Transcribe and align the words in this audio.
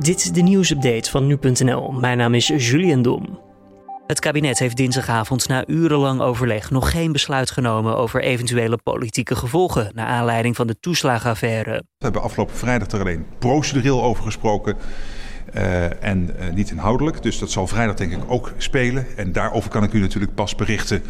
Dit 0.00 0.16
is 0.16 0.32
de 0.32 0.40
nieuwsupdate 0.40 1.10
van 1.10 1.26
nu.nl. 1.26 1.92
Mijn 1.92 2.18
naam 2.18 2.34
is 2.34 2.46
Julian 2.46 3.02
Dom. 3.02 3.40
Het 4.06 4.20
kabinet 4.20 4.58
heeft 4.58 4.76
dinsdagavond 4.76 5.48
na 5.48 5.66
urenlang 5.66 6.20
overleg 6.20 6.70
nog 6.70 6.90
geen 6.90 7.12
besluit 7.12 7.50
genomen 7.50 7.96
over 7.96 8.22
eventuele 8.22 8.76
politieke 8.76 9.36
gevolgen 9.36 9.90
naar 9.94 10.06
aanleiding 10.06 10.56
van 10.56 10.66
de 10.66 10.76
toeslagenaffaire. 10.80 11.72
We 11.72 12.04
hebben 12.04 12.22
afgelopen 12.22 12.56
vrijdag 12.56 12.88
er 12.88 13.00
alleen 13.00 13.26
procedureel 13.38 14.02
over 14.02 14.24
gesproken. 14.24 14.76
Uh, 15.54 16.04
en 16.04 16.30
uh, 16.40 16.52
niet 16.54 16.70
inhoudelijk. 16.70 17.22
Dus 17.22 17.38
dat 17.38 17.50
zal 17.50 17.66
vrijdag 17.66 17.96
denk 17.96 18.12
ik 18.12 18.22
ook 18.26 18.52
spelen. 18.56 19.06
En 19.16 19.32
daarover 19.32 19.70
kan 19.70 19.82
ik 19.82 19.92
u 19.92 20.00
natuurlijk 20.00 20.34
pas 20.34 20.54
berichten 20.54 21.02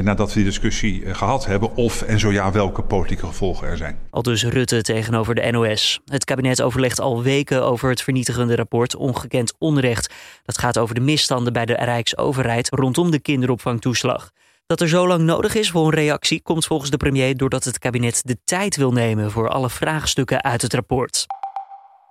nadat 0.00 0.28
we 0.28 0.34
die 0.34 0.44
discussie 0.44 1.14
gehad 1.14 1.46
hebben. 1.46 1.76
Of 1.76 2.02
en 2.02 2.18
zo 2.18 2.32
ja, 2.32 2.52
welke 2.52 2.82
politieke 2.82 3.26
gevolgen 3.26 3.68
er 3.68 3.76
zijn. 3.76 3.98
Al 4.10 4.22
dus 4.22 4.44
Rutte 4.44 4.82
tegenover 4.82 5.34
de 5.34 5.50
NOS. 5.50 6.00
Het 6.04 6.24
kabinet 6.24 6.62
overlegt 6.62 7.00
al 7.00 7.22
weken 7.22 7.64
over 7.64 7.88
het 7.88 8.02
vernietigende 8.02 8.56
rapport 8.56 8.96
Ongekend 8.96 9.54
Onrecht. 9.58 10.14
Dat 10.44 10.58
gaat 10.58 10.78
over 10.78 10.94
de 10.94 11.00
misstanden 11.00 11.52
bij 11.52 11.66
de 11.66 11.74
Rijksoverheid 11.74 12.68
rondom 12.68 13.10
de 13.10 13.20
kinderopvangtoeslag. 13.20 14.30
Dat 14.66 14.80
er 14.80 14.88
zo 14.88 15.06
lang 15.06 15.22
nodig 15.22 15.54
is 15.54 15.70
voor 15.70 15.84
een 15.84 15.94
reactie 15.94 16.42
komt 16.42 16.66
volgens 16.66 16.90
de 16.90 16.96
premier 16.96 17.36
doordat 17.36 17.64
het 17.64 17.78
kabinet 17.78 18.22
de 18.24 18.38
tijd 18.44 18.76
wil 18.76 18.92
nemen 18.92 19.30
voor 19.30 19.48
alle 19.48 19.70
vraagstukken 19.70 20.42
uit 20.42 20.62
het 20.62 20.74
rapport. 20.74 21.26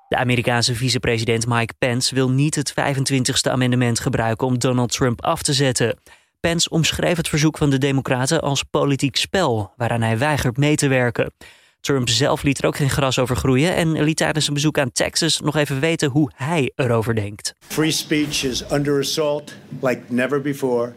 De 0.08 0.18
Amerikaanse 0.18 0.76
vicepresident 0.76 1.48
Mike 1.48 1.74
Pence 1.78 2.16
wil 2.16 2.30
niet 2.30 2.56
het 2.56 2.74
25e 2.80 3.52
amendement 3.52 4.00
gebruiken 4.00 4.48
om 4.48 4.60
Donald 4.60 4.92
Trump 4.92 5.22
af 5.22 5.42
te 5.42 5.54
zetten. 5.54 5.98
Pence 6.42 6.70
omschreef 6.70 7.18
het 7.18 7.28
verzoek 7.28 7.58
van 7.58 7.70
de 7.70 7.78
Democraten 7.78 8.42
als 8.42 8.64
politiek 8.64 9.16
spel, 9.16 9.74
waaraan 9.78 10.02
hij 10.02 10.18
weigert 10.18 10.58
mee 10.58 10.76
te 10.76 10.88
werken. 10.88 11.34
Trump 11.80 12.10
zelf 12.10 12.44
liet 12.44 12.58
er 12.58 12.66
ook 12.66 12.76
geen 12.76 12.90
gras 12.90 13.20
over 13.20 13.36
groeien 13.36 13.76
en 13.76 14.04
liet 14.04 14.18
tijdens 14.18 14.48
een 14.48 14.54
bezoek 14.54 14.78
aan 14.78 14.92
Texas 14.92 15.40
nog 15.40 15.56
even 15.56 15.80
weten 15.80 16.10
hoe 16.10 16.32
hij 16.36 16.72
erover 16.76 17.16
denkt. 17.16 17.54
Free 17.60 17.92
speech 17.92 18.44
is 18.44 18.72
under 18.72 19.00
assault 19.00 19.54
like 19.82 20.02
never 20.08 20.42
before. 20.42 20.94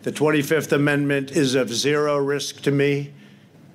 The 0.00 0.12
25th 0.12 0.72
Amendment 0.72 1.36
is 1.36 1.54
of 1.54 1.68
zero 1.68 2.26
risk 2.26 2.56
to 2.56 2.70
me, 2.70 3.10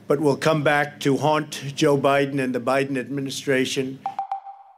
but 0.05 0.19
will 0.19 0.37
come 0.37 0.61
back 0.61 0.99
to 0.99 1.17
haunt 1.17 1.61
Joe 1.75 1.97
Biden 1.97 2.39
and 2.39 2.53
the 2.53 2.59
Biden 2.59 2.97
administration. 2.97 3.99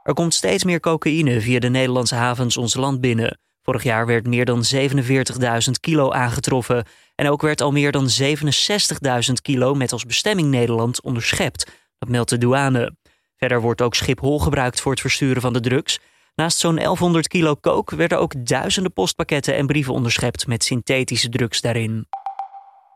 Er 0.03 0.13
komt 0.13 0.33
steeds 0.33 0.63
meer 0.63 0.79
cocaïne 0.79 1.41
via 1.41 1.59
de 1.59 1.69
Nederlandse 1.69 2.15
havens 2.15 2.57
ons 2.57 2.75
land 2.75 3.01
binnen. 3.01 3.39
Vorig 3.65 3.83
jaar 3.83 4.05
werd 4.05 4.27
meer 4.27 4.45
dan 4.45 4.63
47.000 4.75 5.71
kilo 5.79 6.11
aangetroffen. 6.11 6.85
En 7.15 7.29
ook 7.29 7.41
werd 7.41 7.61
al 7.61 7.71
meer 7.71 7.91
dan 7.91 8.09
67.000 8.21 9.33
kilo 9.41 9.73
met 9.73 9.91
als 9.91 10.05
bestemming 10.05 10.49
Nederland 10.49 11.01
onderschept. 11.01 11.71
Dat 11.99 12.09
meldt 12.09 12.29
de 12.29 12.37
douane. 12.37 12.95
Verder 13.37 13.61
wordt 13.61 13.81
ook 13.81 13.95
Schiphol 13.95 14.39
gebruikt 14.39 14.81
voor 14.81 14.91
het 14.91 15.01
versturen 15.01 15.41
van 15.41 15.53
de 15.53 15.59
drugs. 15.59 15.99
Naast 16.35 16.57
zo'n 16.57 16.75
1100 16.75 17.27
kilo 17.27 17.55
coke 17.55 17.95
werden 17.95 18.19
ook 18.19 18.45
duizenden 18.45 18.93
postpakketten 18.93 19.55
en 19.55 19.65
brieven 19.65 19.93
onderschept 19.93 20.47
met 20.47 20.63
synthetische 20.63 21.29
drugs 21.29 21.61
daarin. 21.61 22.07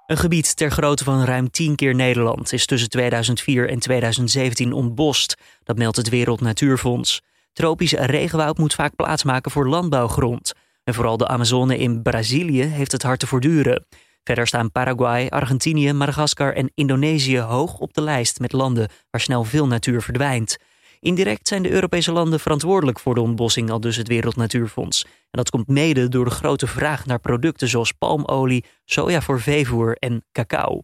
Een 0.06 0.18
gebied 0.18 0.56
ter 0.56 0.72
grootte 0.72 1.04
van 1.04 1.24
ruim 1.24 1.52
10 1.52 1.76
keer 1.76 1.96
Nederland 1.96 2.54
is 2.54 2.66
tussen 2.66 2.90
2004 2.90 3.70
en 3.70 3.80
2017 3.80 4.74
ontbost. 4.74 5.38
Dat 5.64 5.78
meldt 5.78 5.98
het 5.98 6.10
Wereld 6.10 6.42
Natuurfonds. 6.42 7.22
Tropisch 7.60 7.92
regenwoud 7.92 8.58
moet 8.58 8.74
vaak 8.74 8.96
plaatsmaken 8.96 9.52
voor 9.52 9.68
landbouwgrond. 9.68 10.54
En 10.84 10.94
vooral 10.94 11.18
de 11.18 11.28
Amazone 11.28 11.78
in 11.78 12.02
Brazilië 12.02 12.64
heeft 12.64 12.92
het 12.92 13.04
hard 13.04 13.20
te 13.20 13.28
voortduren. 13.28 13.86
Verder 14.24 14.48
staan 14.48 14.72
Paraguay, 14.72 15.28
Argentinië, 15.28 15.94
Madagaskar 15.94 16.54
en 16.54 16.72
Indonesië 16.74 17.40
hoog 17.40 17.80
op 17.80 17.94
de 17.94 18.02
lijst 18.02 18.40
met 18.40 18.52
landen 18.52 18.90
waar 19.10 19.22
snel 19.22 19.44
veel 19.44 19.68
natuur 19.68 20.02
verdwijnt. 20.02 20.58
Indirect 21.00 21.48
zijn 21.48 21.64
de 21.64 21.72
Europese 21.72 22.12
landen 22.12 22.40
verantwoordelijk 22.40 23.00
voor 23.00 23.16
de 23.16 23.22
ontbossing, 23.22 23.70
al 23.70 23.80
dus 23.80 23.96
het 23.96 24.08
Wereld 24.08 24.36
Natuurfonds. 24.36 25.04
En 25.04 25.10
dat 25.32 25.50
komt 25.50 25.68
mede 25.68 26.08
door 26.08 26.26
de 26.26 26.32
grote 26.32 26.68
vraag 26.68 27.06
naar 27.06 27.20
producten 27.20 27.68
zoals 27.68 27.92
palmolie, 27.92 28.66
soja 28.86 29.22
voor 29.22 29.42
veevoer 29.42 29.96
en 29.98 30.26
cacao. 30.32 30.84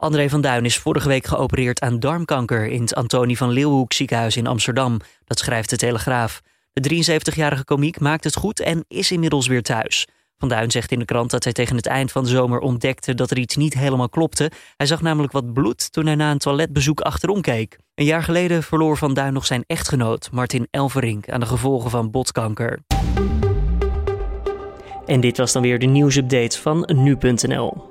André 0.00 0.28
van 0.28 0.40
Duin 0.40 0.64
is 0.64 0.78
vorige 0.78 1.08
week 1.08 1.26
geopereerd 1.26 1.80
aan 1.80 1.98
darmkanker 1.98 2.66
in 2.66 2.80
het 2.80 2.94
Antonie 2.94 3.36
van 3.36 3.50
Leeuwenhoek 3.50 3.92
ziekenhuis 3.92 4.36
in 4.36 4.46
Amsterdam. 4.46 5.00
Dat 5.24 5.38
schrijft 5.38 5.70
de 5.70 5.76
Telegraaf. 5.76 6.40
De 6.72 7.18
73-jarige 7.30 7.64
komiek 7.64 8.00
maakt 8.00 8.24
het 8.24 8.36
goed 8.36 8.60
en 8.60 8.84
is 8.88 9.10
inmiddels 9.10 9.46
weer 9.46 9.62
thuis. 9.62 10.06
Van 10.38 10.48
Duin 10.48 10.70
zegt 10.70 10.92
in 10.92 10.98
de 10.98 11.04
krant 11.04 11.30
dat 11.30 11.44
hij 11.44 11.52
tegen 11.52 11.76
het 11.76 11.86
eind 11.86 12.12
van 12.12 12.22
de 12.22 12.28
zomer 12.28 12.58
ontdekte 12.58 13.14
dat 13.14 13.30
er 13.30 13.38
iets 13.38 13.56
niet 13.56 13.74
helemaal 13.74 14.08
klopte. 14.08 14.50
Hij 14.76 14.86
zag 14.86 15.02
namelijk 15.02 15.32
wat 15.32 15.52
bloed 15.52 15.92
toen 15.92 16.06
hij 16.06 16.14
na 16.14 16.30
een 16.30 16.38
toiletbezoek 16.38 17.00
achterom 17.00 17.40
keek. 17.40 17.78
Een 17.94 18.04
jaar 18.04 18.22
geleden 18.22 18.62
verloor 18.62 18.96
Van 18.96 19.14
Duin 19.14 19.32
nog 19.32 19.46
zijn 19.46 19.64
echtgenoot, 19.66 20.28
Martin 20.32 20.68
Elverink, 20.70 21.30
aan 21.30 21.40
de 21.40 21.46
gevolgen 21.46 21.90
van 21.90 22.10
botkanker. 22.10 22.78
En 25.06 25.20
dit 25.20 25.36
was 25.36 25.52
dan 25.52 25.62
weer 25.62 25.78
de 25.78 25.86
nieuwsupdate 25.86 26.60
van 26.60 26.90
nu.nl. 26.94 27.89